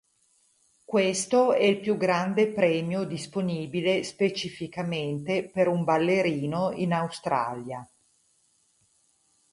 Questo 0.83 1.53
è 1.53 1.61
il 1.65 1.79
più 1.79 1.95
grande 1.95 2.47
premio 2.51 3.03
disponibile 3.03 4.01
specificamente 4.03 5.47
per 5.47 5.67
un 5.67 5.83
ballerino 5.83 6.71
in 6.71 6.91
Australia. 6.91 7.87